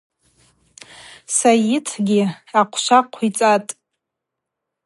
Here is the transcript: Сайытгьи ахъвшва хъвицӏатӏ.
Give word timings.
Сайытгьи 1.35 2.21
ахъвшва 2.59 2.97
хъвицӏатӏ. 3.15 3.71